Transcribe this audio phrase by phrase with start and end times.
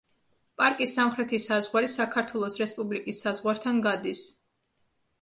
[0.61, 4.27] პარკის სამხრეთი საზღვარი საქართველოს რესპუბლიკის საზღვართან გადის.